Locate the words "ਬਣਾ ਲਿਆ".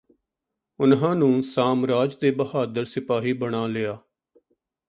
3.33-3.97